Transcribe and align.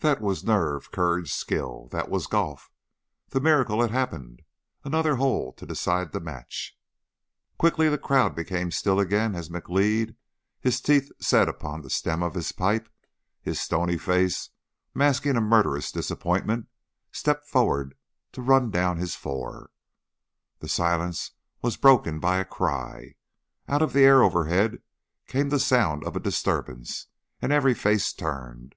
That 0.00 0.20
was 0.20 0.42
nerve, 0.42 0.90
courage, 0.90 1.32
skill! 1.32 1.86
That 1.92 2.08
was 2.10 2.26
golf! 2.26 2.72
The 3.28 3.38
miracle 3.38 3.80
had 3.80 3.92
happened! 3.92 4.42
Another 4.82 5.14
hole 5.14 5.52
to 5.52 5.64
decide 5.64 6.10
the 6.10 6.18
match. 6.18 6.76
Quickly 7.56 7.88
the 7.88 7.98
crowd 7.98 8.34
became 8.34 8.72
still 8.72 8.98
again 8.98 9.36
as 9.36 9.48
McLeod, 9.48 10.16
his 10.60 10.80
teeth 10.80 11.12
set 11.20 11.48
upon 11.48 11.82
the 11.82 11.88
stem 11.88 12.20
of 12.20 12.34
his 12.34 12.50
pipe, 12.50 12.88
his 13.40 13.60
stony 13.60 13.96
face 13.96 14.50
masking 14.92 15.36
a 15.36 15.40
murderous 15.40 15.92
disappointment, 15.92 16.66
stepped 17.12 17.48
forward 17.48 17.94
to 18.32 18.42
run 18.42 18.72
down 18.72 18.96
his 18.96 19.14
four. 19.14 19.70
The 20.58 20.66
silence 20.68 21.30
was 21.60 21.76
broken 21.76 22.18
by 22.18 22.38
a 22.38 22.44
cry. 22.44 23.14
Out 23.68 23.82
of 23.82 23.92
the 23.92 24.02
air 24.02 24.24
overhead 24.24 24.82
came 25.28 25.50
the 25.50 25.60
sound 25.60 26.02
of 26.04 26.16
a 26.16 26.18
disturbance, 26.18 27.06
and 27.40 27.52
every 27.52 27.74
face 27.74 28.12
turned. 28.12 28.74